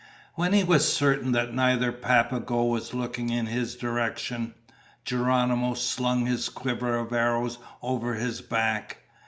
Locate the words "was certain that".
0.63-1.53